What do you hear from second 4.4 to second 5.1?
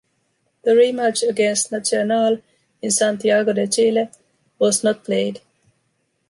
was not